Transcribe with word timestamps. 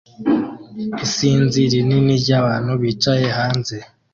Isinzi 1.05 1.59
rinini 1.71 2.13
ryabantu 2.23 2.71
bicaye 2.81 3.25
hanze 3.37 3.75